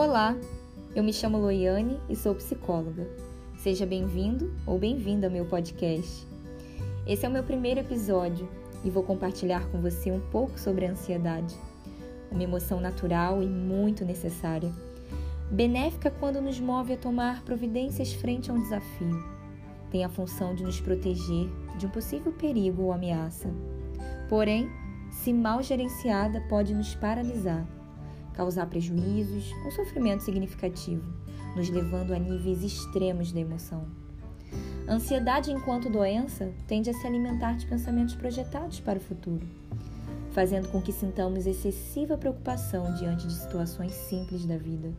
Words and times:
Olá, 0.00 0.36
eu 0.94 1.02
me 1.02 1.12
chamo 1.12 1.38
Loiane 1.38 1.98
e 2.08 2.14
sou 2.14 2.32
psicóloga. 2.32 3.04
Seja 3.58 3.84
bem-vindo 3.84 4.54
ou 4.64 4.78
bem-vinda 4.78 5.26
ao 5.26 5.32
meu 5.32 5.44
podcast. 5.44 6.24
Esse 7.04 7.26
é 7.26 7.28
o 7.28 7.32
meu 7.32 7.42
primeiro 7.42 7.80
episódio 7.80 8.48
e 8.84 8.90
vou 8.90 9.02
compartilhar 9.02 9.68
com 9.72 9.80
você 9.80 10.12
um 10.12 10.20
pouco 10.20 10.56
sobre 10.56 10.86
a 10.86 10.92
ansiedade. 10.92 11.52
Uma 12.30 12.44
emoção 12.44 12.80
natural 12.80 13.42
e 13.42 13.46
muito 13.46 14.04
necessária. 14.04 14.72
Benéfica 15.50 16.12
quando 16.12 16.40
nos 16.40 16.60
move 16.60 16.92
a 16.92 16.96
tomar 16.96 17.42
providências 17.42 18.12
frente 18.12 18.52
a 18.52 18.54
um 18.54 18.62
desafio. 18.62 19.20
Tem 19.90 20.04
a 20.04 20.08
função 20.08 20.54
de 20.54 20.62
nos 20.62 20.80
proteger 20.80 21.48
de 21.76 21.86
um 21.86 21.90
possível 21.90 22.30
perigo 22.30 22.84
ou 22.84 22.92
ameaça. 22.92 23.48
Porém, 24.28 24.70
se 25.10 25.32
mal 25.32 25.60
gerenciada, 25.60 26.40
pode 26.42 26.72
nos 26.72 26.94
paralisar, 26.94 27.66
causar 28.38 28.66
prejuízos 28.66 29.52
ou 29.64 29.72
sofrimento 29.72 30.22
significativo, 30.22 31.02
nos 31.56 31.68
levando 31.68 32.14
a 32.14 32.18
níveis 32.20 32.62
extremos 32.62 33.32
da 33.32 33.40
emoção. 33.40 33.84
A 34.86 34.94
ansiedade, 34.94 35.50
enquanto 35.50 35.90
doença, 35.90 36.52
tende 36.68 36.88
a 36.88 36.94
se 36.94 37.04
alimentar 37.04 37.54
de 37.54 37.66
pensamentos 37.66 38.14
projetados 38.14 38.78
para 38.78 38.96
o 38.96 39.02
futuro, 39.02 39.44
fazendo 40.30 40.68
com 40.68 40.80
que 40.80 40.92
sintamos 40.92 41.48
excessiva 41.48 42.16
preocupação 42.16 42.94
diante 42.94 43.26
de 43.26 43.34
situações 43.34 43.90
simples 43.92 44.46
da 44.46 44.56
vida. 44.56 44.92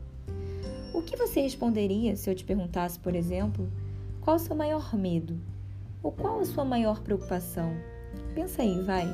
O 0.94 1.02
que 1.02 1.16
você 1.16 1.40
responderia 1.40 2.18
se 2.18 2.30
eu 2.30 2.36
te 2.36 2.44
perguntasse, 2.44 3.00
por 3.00 3.16
exemplo, 3.16 3.72
qual 4.20 4.36
o 4.36 4.40
seu 4.40 4.54
maior 4.54 4.94
medo? 4.98 5.40
Ou 6.04 6.12
qual 6.12 6.42
a 6.42 6.46
sua 6.46 6.66
maior 6.66 7.00
preocupação? 7.00 7.72
Pensa 8.36 8.64
aí, 8.64 8.82
vai. 8.84 9.08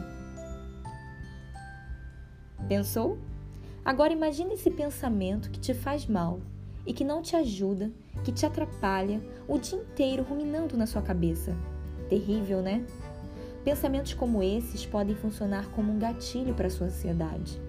Pensou? 2.68 3.20
Agora 3.85 4.12
imagine 4.12 4.55
esse 4.55 4.71
pensamento 4.71 5.52
que 5.52 5.59
te 5.59 5.72
faz 5.72 6.08
mal 6.08 6.39
e 6.88 6.91
que 6.91 7.03
não 7.03 7.22
te 7.22 7.36
ajuda, 7.36 7.92
que 8.23 8.31
te 8.31 8.44
atrapalha 8.44 9.22
o 9.47 9.59
dia 9.59 9.77
inteiro 9.77 10.23
ruminando 10.23 10.75
na 10.75 10.88
sua 10.88 11.03
cabeça. 11.03 11.55
Terrível, 12.09 12.64
né? 12.64 12.83
Pensamentos 13.64 14.16
como 14.16 14.42
esses 14.42 14.88
podem 14.88 15.16
funcionar 15.16 15.69
como 15.69 15.94
um 15.94 16.00
gatilho 16.00 16.55
para 16.55 16.66
a 16.66 16.69
sua 16.69 16.88
ansiedade, 16.88 17.61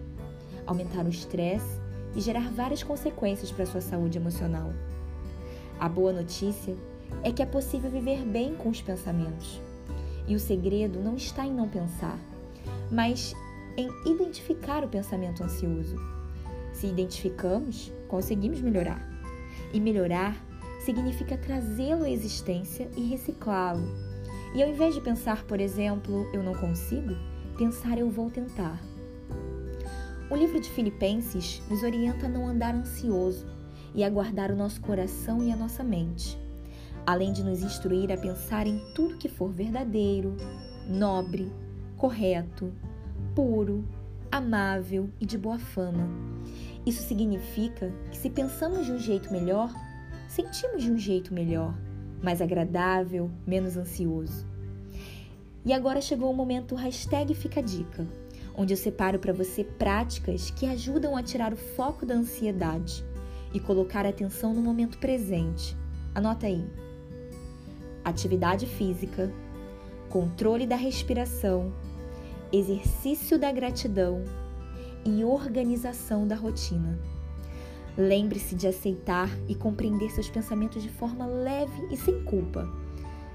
aumentar 0.67 1.05
o 1.05 1.11
estresse 1.11 1.78
e 2.14 2.20
gerar 2.23 2.51
várias 2.51 2.83
consequências 2.83 3.53
para 3.53 3.64
a 3.64 3.67
sua 3.67 3.83
saúde 3.83 4.17
emocional. 4.17 4.73
A 5.78 5.86
boa 5.86 6.14
notícia 6.14 6.75
é 7.23 7.30
que 7.30 7.42
é 7.42 7.47
possível 7.47 7.91
viver 7.91 8.25
bem 8.25 8.55
com 8.55 8.70
os 8.70 8.80
pensamentos. 8.80 9.61
E 10.27 10.34
o 10.34 10.41
segredo 10.41 10.98
não 10.98 11.14
está 11.14 11.45
em 11.45 11.53
não 11.53 11.69
pensar, 11.69 12.19
mas 12.91 13.34
em 13.77 13.89
identificar 14.05 14.85
o 14.85 14.89
pensamento 14.89 15.43
ansioso. 15.43 15.97
Se 16.73 16.87
identificamos, 16.87 17.93
conseguimos 18.09 18.61
melhorar. 18.61 19.01
E 19.73 19.81
melhorar 19.81 20.37
significa 20.81 21.37
trazê-lo 21.37 22.05
à 22.05 22.11
existência 22.11 22.89
e 22.97 23.03
reciclá-lo. 23.03 23.87
E 24.55 24.63
ao 24.63 24.69
invés 24.69 24.95
de 24.95 25.01
pensar, 25.01 25.45
por 25.45 25.61
exemplo, 25.61 26.29
eu 26.33 26.43
não 26.43 26.55
consigo, 26.55 27.15
pensar 27.59 27.99
eu 27.99 28.09
vou 28.09 28.31
tentar. 28.31 28.81
O 30.31 30.37
livro 30.37 30.61
de 30.61 30.71
Filipenses 30.71 31.63
nos 31.69 31.83
orienta 31.83 32.27
a 32.27 32.29
não 32.29 32.49
andar 32.49 32.75
ansioso 32.75 33.47
e 33.95 34.03
a 34.03 34.11
guardar 34.11 34.51
o 34.51 34.57
nosso 34.57 34.81
coração 34.81 35.43
e 35.43 35.53
a 35.53 35.57
nossa 35.57 35.85
mente, 35.85 36.39
além 37.07 37.33
de 37.33 37.43
nos 37.43 37.63
instruir 37.63 38.11
a 38.11 38.17
pensar 38.17 38.67
em 38.67 38.79
tudo 38.95 39.19
que 39.19 39.29
for 39.29 39.51
verdadeiro, 39.51 40.37
nobre, 40.89 41.53
correto, 41.97 42.73
puro, 43.37 43.84
amável 44.33 45.11
e 45.20 45.27
de 45.27 45.37
boa 45.37 45.59
fama. 45.59 46.09
Isso 46.87 47.03
significa 47.03 47.92
que 48.11 48.17
se 48.17 48.31
pensamos 48.31 48.87
de 48.87 48.92
um 48.92 48.98
jeito 48.98 49.31
melhor, 49.31 49.70
sentimos 50.27 50.83
de 50.83 50.91
um 50.91 50.97
jeito 50.97 51.34
melhor, 51.34 51.75
mais 52.23 52.41
agradável, 52.41 53.30
menos 53.47 53.77
ansioso. 53.77 54.47
E 55.67 55.73
agora 55.73 56.01
chegou 56.01 56.30
o 56.30 56.35
momento 56.35 56.74
hashtag 56.74 57.35
Fica 57.35 57.63
Dica, 57.63 58.07
onde 58.57 58.73
eu 58.73 58.77
separo 58.77 59.19
para 59.19 59.35
você 59.35 59.63
práticas 59.63 60.51
que 60.51 60.64
ajudam 60.64 61.14
a 61.14 61.23
tirar 61.23 61.53
o 61.53 61.57
foco 61.57 62.07
da 62.07 62.14
ansiedade 62.14 63.05
e 63.53 63.61
colocar 63.61 64.07
atenção 64.07 64.55
no 64.55 64.63
momento 64.63 64.97
presente. 64.97 65.77
Anota 66.14 66.47
aí. 66.47 66.64
Atividade 68.03 68.64
física, 68.67 69.30
controle 70.08 70.67
da 70.67 70.77
respiração, 70.77 71.73
exercício 72.52 73.39
da 73.39 73.51
gratidão 73.52 74.24
e 75.05 75.24
organização 75.24 76.27
da 76.27 76.34
rotina. 76.34 76.98
Lembre-se 77.96 78.55
de 78.55 78.67
aceitar 78.67 79.30
e 79.48 79.55
compreender 79.55 80.11
seus 80.11 80.29
pensamentos 80.29 80.83
de 80.83 80.89
forma 80.90 81.27
leve 81.27 81.89
e 81.90 81.96
sem 81.96 82.23
culpa. 82.24 82.68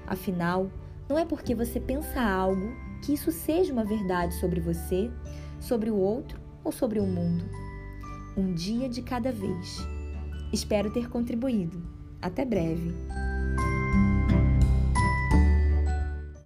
Afinal, 0.06 0.70
não 1.08 1.18
é 1.18 1.24
porque 1.24 1.54
você 1.54 1.80
pensa 1.80 2.20
algo 2.20 2.72
que 3.02 3.12
isso 3.14 3.32
seja 3.32 3.72
uma 3.72 3.84
verdade 3.84 4.34
sobre 4.34 4.60
você, 4.60 5.10
sobre 5.60 5.90
o 5.90 5.96
outro 5.96 6.40
ou 6.62 6.70
sobre 6.70 7.00
o 7.00 7.06
mundo. 7.06 7.44
Um 8.36 8.54
dia 8.54 8.88
de 8.88 9.02
cada 9.02 9.32
vez. 9.32 9.78
Espero 10.52 10.92
ter 10.92 11.08
contribuído. 11.08 11.82
Até 12.20 12.44
breve! 12.44 12.94